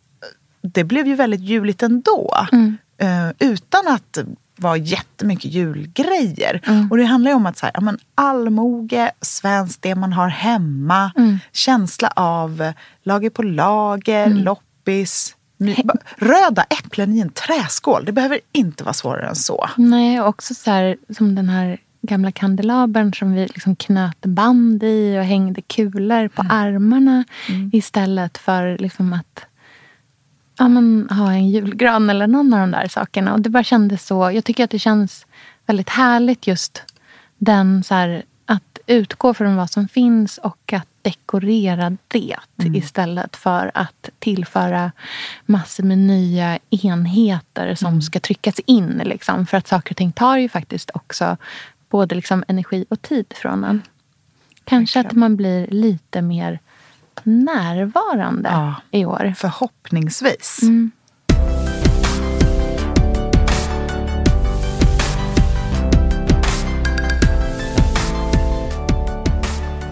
[0.62, 2.46] det blev ju väldigt juligt ändå.
[3.00, 4.18] Eh, utan att
[4.56, 6.60] vara jättemycket julgrejer.
[6.66, 6.90] Mm.
[6.90, 10.28] Och det handlar ju om att så här, ja, men allmoge, svenskt, det man har
[10.28, 11.38] hemma, Mm.
[11.52, 14.38] känsla av lager på lager, Mm.
[14.38, 15.36] loppis.
[16.16, 19.68] Röda äpplen i en träskål, det behöver inte vara svårare än så.
[19.76, 25.18] Nej, också så här, som den här gamla kandelabern som vi liksom knöt band i
[25.18, 27.24] och hängde kulor på armarna
[27.72, 29.44] istället för liksom att
[30.60, 33.32] ja, men, ha en julgran eller någon av de där sakerna.
[33.32, 34.30] Och det bara kändes så.
[34.30, 35.26] Jag tycker att det känns
[35.66, 36.82] väldigt härligt just
[37.38, 42.36] den så här, att utgå från vad som finns och att dekorera det
[42.74, 44.92] istället för att tillföra
[45.46, 49.02] massor med nya enheter som ska tryckas in.
[49.04, 49.46] Liksom.
[49.46, 51.36] För att saker och ting tar ju faktiskt också
[51.88, 53.82] både liksom energi och tid från en.
[54.64, 56.58] Kanske att man blir lite mer
[57.24, 58.74] närvarande Ja.
[58.90, 59.34] i år.
[59.36, 60.62] Förhoppningsvis.
[60.62, 60.90] Mm.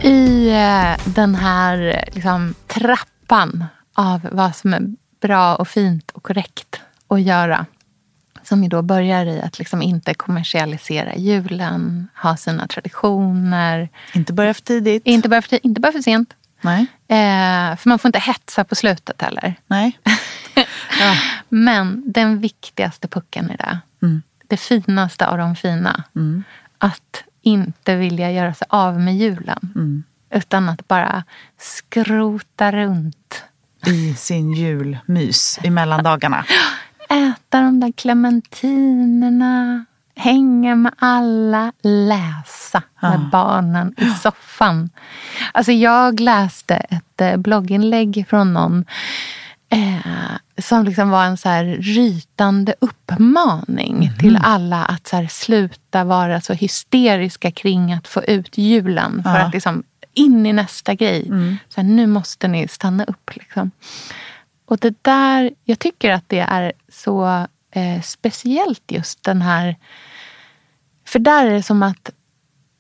[0.03, 3.65] I eh, den här liksom, trappan
[3.95, 4.83] av vad som är
[5.21, 7.67] bra och fint och korrekt att göra.
[8.43, 13.89] Som ju då börjar i att liksom inte kommersialisera julen, ha sina traditioner.
[14.15, 15.03] Inte börja för tidigt.
[15.07, 16.35] Inte bara för, inte bara för sent.
[16.61, 16.87] Nej.
[17.11, 19.55] Eh, för man får inte hetsa på slutet heller.
[19.67, 19.99] Nej.
[21.49, 24.23] Men den viktigaste pucken i det, Mm.
[24.47, 26.05] det finaste av de fina.
[26.79, 29.73] Att inte vilja göra sig av med julen.
[29.75, 30.05] Mm.
[30.31, 31.25] Utan att bara
[31.59, 33.43] skrota runt.
[33.87, 36.45] I sin julmys i mellandagarna.
[37.11, 39.85] Äta de där clementinerna.
[40.19, 41.73] Hänga med alla.
[41.83, 44.91] Läsa med barnen i soffan.
[45.53, 48.85] Alltså jag läste ett eh, blogginlägg från någon
[49.69, 56.41] eh, som liksom var en så här rytande uppmaning till alla att så sluta vara
[56.41, 59.23] så hysteriska kring att få ut julen.
[59.23, 59.45] För Ja.
[59.45, 59.83] att liksom
[60.15, 61.25] in i nästa grej.
[61.69, 63.31] Så här, nu måste ni stanna upp.
[63.37, 63.71] Liksom.
[64.67, 69.77] Och det där, jag tycker att det är så eh, speciellt just den här...
[71.09, 72.11] För där är det som att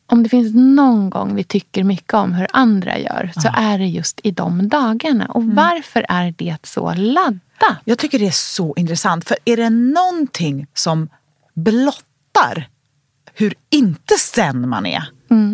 [0.06, 3.86] om det finns någon gång vi tycker mycket om hur andra gör så är det
[3.86, 5.26] just i de dagarna.
[5.26, 7.78] Och varför är det så laddat?
[7.84, 9.28] Jag tycker det är så intressant.
[9.28, 11.08] För är det någonting som
[11.54, 12.68] blottar
[13.34, 15.04] hur inte sen man är,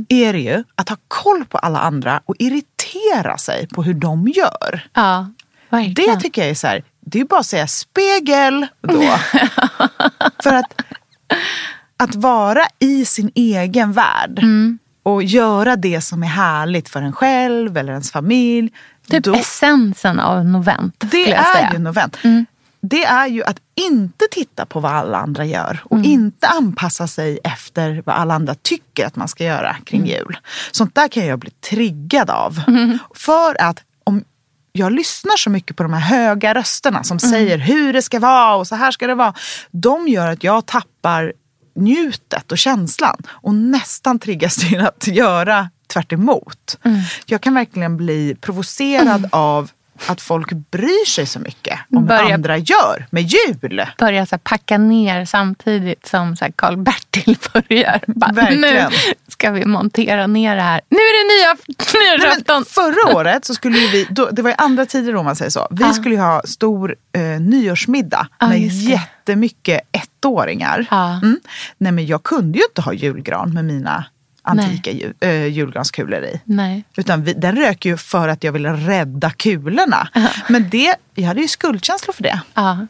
[0.08, 4.28] är det ju att ha koll på alla andra och irritera sig på hur de
[4.28, 4.88] gör.
[4.92, 5.32] Ja,
[5.68, 6.14] verkligen.
[6.14, 9.02] Det tycker jag är så här, det är bara att säga spegel då.
[10.42, 10.82] För att,
[11.96, 14.40] att vara i sin egen värld
[15.02, 18.72] och göra det som är härligt för en själv eller ens familj.
[19.10, 20.94] Typ då- essensen av novent.
[20.98, 22.16] det är ju novent.
[22.80, 27.38] Det är ju att inte titta på vad alla andra gör och inte anpassa sig
[27.44, 30.38] efter vad alla andra tycker att man ska göra kring jul.
[30.70, 32.60] Sånt där kan jag bli triggad av.
[33.14, 34.24] För att om
[34.72, 38.54] jag lyssnar så mycket på de här höga rösterna som säger hur det ska vara
[38.54, 39.34] och så här ska det vara.
[39.70, 41.32] De gör att jag tappar
[41.74, 46.78] njutet och känslan och nästan triggas till att göra tvärt emot.
[47.26, 49.70] Jag kan verkligen bli provocerad av
[50.06, 53.86] att folk bryr sig så mycket om Börja- vad andra gör med jul.
[53.98, 58.00] börja så packa ner samtidigt som Karl-Bertil börjar.
[58.06, 58.90] Bara, nu Verkligen.
[59.28, 60.80] ska vi montera ner det här.
[60.88, 61.56] Nu är det nya,
[62.24, 62.64] nyårsafton.
[62.64, 65.50] förra året så skulle ju vi, då, det var ju andra tider om man säger
[65.50, 65.68] så.
[65.70, 70.86] Vi skulle ju ha stor eh, nyårsmiddag Ja, med jättemycket ettåringar.
[70.90, 71.10] Ja.
[71.12, 71.40] Mm.
[71.78, 74.04] Nej men jag kunde ju inte ha julgran med mina
[74.44, 76.40] antika jul, äh, julgranskulor i.
[76.44, 76.84] Nej.
[76.96, 80.08] Utan vi, den rök ju för att jag ville rädda kulorna.
[80.48, 82.40] Men det, jag hade ju skuldkänslor för det.
[82.54, 82.86] Ja.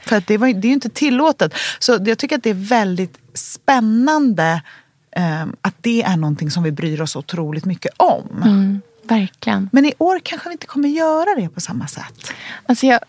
[0.00, 1.54] För att det, var, det är ju inte tillåtet.
[1.78, 4.62] Så jag tycker att det är väldigt spännande
[5.16, 8.42] eh, att det är någonting som vi bryr oss otroligt mycket om.
[8.44, 9.68] Mm, verkligen.
[9.72, 12.32] Men i år kanske vi inte kommer göra det på samma sätt.
[12.66, 13.00] Alltså jag,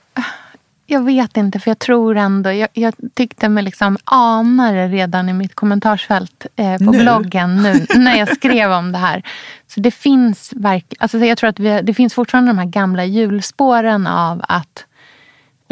[0.90, 2.52] jag vet inte, för jag tror ändå...
[2.52, 7.02] Jag, jag tyckte mig liksom ana det redan i mitt kommentarsfält eh, på Nu?
[7.02, 9.24] bloggen nu när jag skrev om det här.
[9.68, 11.02] Så det finns verkligen...
[11.02, 14.86] Alltså jag tror att vi, det finns fortfarande de här gamla hjulspåren av att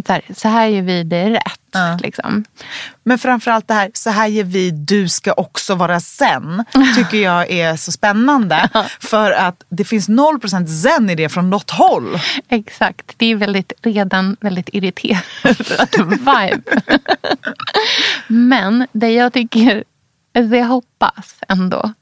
[0.06, 1.65] så här, så här gör vi det rätt.
[2.00, 2.46] Liksom.
[3.04, 7.52] Men framförallt det här, så här ger vi, du ska också vara sen, tycker jag
[7.52, 8.70] är så spännande.
[9.00, 12.20] För att det finns 0% zen i det från något håll.
[12.50, 13.12] Exakt.
[13.18, 15.22] Det är väldigt, redan väldigt irriterad
[15.98, 16.82] vibe.
[18.28, 19.84] Men det jag tycker,
[20.34, 21.94] det jag hoppas ändå,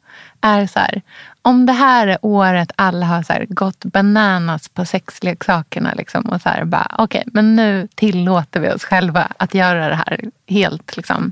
[0.41, 1.01] är så här.
[1.45, 6.49] Om det här är året alla har så gått bananas på sexleksakerna liksom, och så
[6.49, 11.31] här bara, okej, men nu tillåter vi oss själva att göra det här helt liksom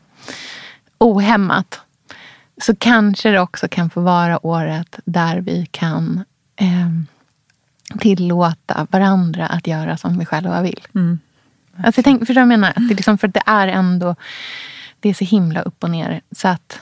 [0.98, 1.82] ohämmat
[2.62, 6.24] så kanske det också kan få vara året där vi kan
[6.56, 10.88] eh, tillåta varandra att göra som vi själva vill.
[10.96, 11.20] Mm.
[11.84, 12.70] Alltså tänk, förstår du vad jag menar?
[12.70, 14.16] Att det är liksom, för det är ändå
[15.00, 16.22] det är så himla upp och ner.
[16.32, 16.80] Så att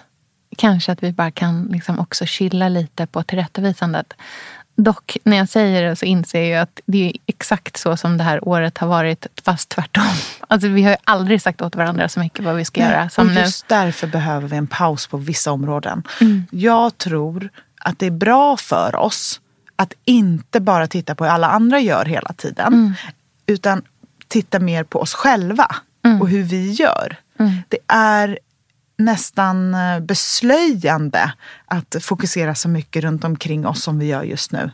[0.59, 4.13] kanske att vi bara kan liksom också chilla lite på tillrättavisandet.
[4.75, 8.23] Dock, när jag säger det så inser jag att det är exakt så som det
[8.23, 10.03] här året har varit, fast tvärtom.
[10.51, 13.27] Alltså, vi har ju aldrig sagt åt varandra så mycket vad vi ska göra som
[13.27, 13.39] och nu.
[13.39, 16.03] just därför behöver vi en paus på vissa områden.
[16.51, 17.49] Jag tror
[17.79, 19.41] att det är bra för oss
[19.75, 22.95] att inte bara titta på hur alla andra gör hela tiden.
[23.45, 23.81] Utan
[24.27, 25.75] titta mer på oss själva
[26.21, 27.15] och hur vi gör.
[27.67, 28.39] Det är
[28.99, 31.33] nästan eh, beslöjande
[31.65, 34.71] att fokusera så mycket runt omkring oss som vi gör just nu.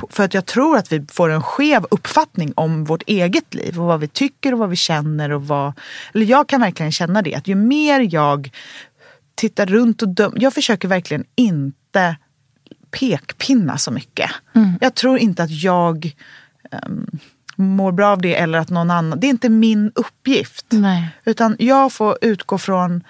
[0.00, 3.80] P- För att jag tror att vi får en skev uppfattning om vårt eget liv
[3.80, 5.30] och vad vi tycker och vad vi känner.
[5.32, 5.72] Och vad,
[6.14, 8.50] eller jag kan verkligen känna det, att ju mer jag
[9.34, 10.38] tittar runt och dömer.
[10.42, 12.16] Jag försöker verkligen inte
[12.90, 14.30] pekpinna så mycket.
[14.80, 16.14] Jag tror inte att jag
[16.86, 17.06] um,
[17.56, 19.20] mår bra av det eller att någon annan.
[19.20, 20.66] Det är inte min uppgift.
[20.70, 21.08] Nej.
[21.24, 23.02] Utan jag får utgå från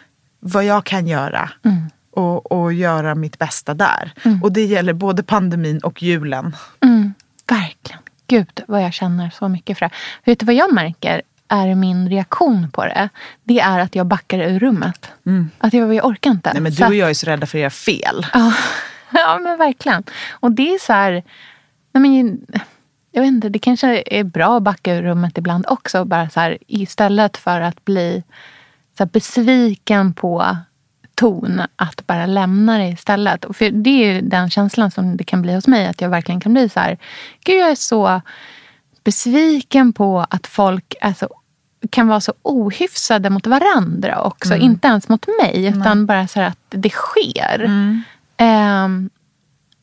[0.45, 1.51] vad jag kan göra.
[1.65, 1.91] Mm.
[2.11, 4.13] Och, och göra mitt bästa där.
[4.43, 6.57] Och det gäller både pandemin och julen.
[6.81, 7.15] Mm,
[7.49, 8.01] verkligen.
[8.27, 9.93] Gud vad jag känner så mycket för det.
[10.25, 13.09] Vet du vad jag märker är min reaktion på det?
[13.45, 15.11] Det är att jag backar ur rummet.
[15.59, 16.53] Att jag, jag orkar inte.
[16.53, 18.27] Nej, men du och jag är så rädda för att göra fel.
[18.33, 18.53] Ja,
[19.11, 20.05] ja men verkligen.
[20.31, 21.23] Och det är så här...
[21.93, 22.41] Nej, men,
[23.13, 26.05] jag vet inte, det kanske är bra att backa ur rummet ibland också.
[26.05, 28.23] Bara så här, istället för att bli
[28.99, 30.57] så besviken på
[31.15, 33.45] ton, att bara lämna det istället.
[33.45, 35.87] Och För det är ju den känslan som det kan bli hos mig.
[35.87, 36.99] Att jag verkligen kan bli så här,
[37.45, 38.21] gud jag är så
[39.05, 41.29] besviken på att folk är så,
[41.91, 44.55] kan vara så ohyfsade mot varandra också.
[44.57, 47.65] Inte ens mot mig, utan bara så att det sker.
[48.37, 49.11] Ehm,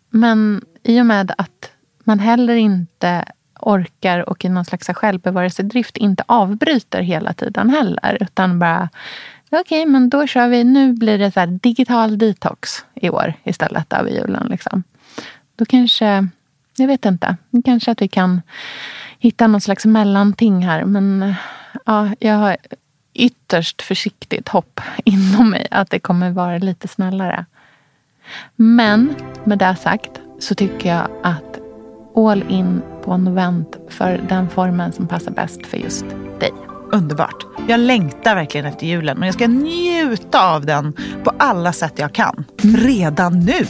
[0.09, 1.71] men i och med att
[2.03, 3.25] man heller inte
[3.59, 8.17] orkar och i någon slags självbevarelsedrift inte avbryter hela tiden heller.
[8.21, 8.89] Utan bara,
[9.49, 13.93] okej men då kör vi, nu blir det så här digital detox i år istället
[13.93, 14.47] över julen.
[14.47, 14.83] Liksom.
[15.55, 16.27] Då kanske,
[16.77, 18.41] jag vet inte, kanske att vi kan
[19.19, 20.85] hitta någon slags mellanting här.
[20.85, 21.33] Men
[21.85, 22.57] ja, jag har
[23.13, 27.45] ytterst försiktigt hopp inom mig att det kommer vara lite snällare.
[28.55, 31.59] Men med det sagt så tycker jag att
[32.15, 36.05] all in på Novent för den formen som passar bäst för just
[36.39, 36.51] dig.
[36.91, 37.45] Underbart.
[37.67, 40.93] Jag längtar verkligen efter julen och jag ska njuta av den
[41.23, 42.45] på alla sätt jag kan.
[42.61, 43.65] Redan nu.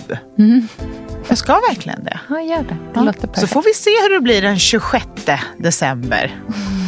[1.28, 2.20] Jag ska verkligen det.
[2.30, 2.78] Ja, gör det.
[2.94, 5.06] Det låter Så får vi se hur det blir den 26
[5.58, 6.36] december.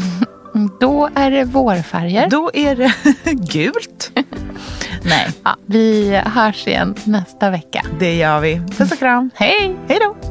[0.79, 2.29] Då är det vårfärger.
[2.29, 2.93] Då är det
[3.53, 4.11] gult.
[5.03, 7.85] Nej, Ja, vi hörs igen nästa vecka.
[7.99, 8.61] det gör vi.
[8.77, 9.29] Puss och kram.
[9.35, 9.75] Hej!
[9.87, 10.30] Hej då.